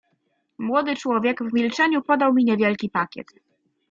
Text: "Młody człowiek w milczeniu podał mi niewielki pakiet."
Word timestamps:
"Młody 0.57 0.95
człowiek 0.95 1.43
w 1.43 1.53
milczeniu 1.53 2.01
podał 2.01 2.33
mi 2.33 2.43
niewielki 2.45 2.89
pakiet." 2.89 3.27